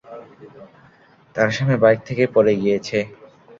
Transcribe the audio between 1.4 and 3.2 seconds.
স্বামী বাইক থেকে পড়ে গিয়েছে।